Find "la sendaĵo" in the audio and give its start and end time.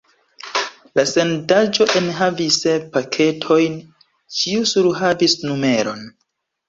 0.99-1.87